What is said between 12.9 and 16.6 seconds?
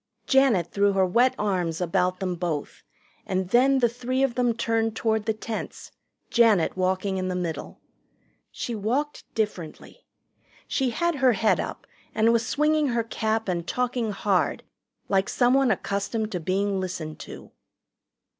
cap and talking hard, like someone accustomed to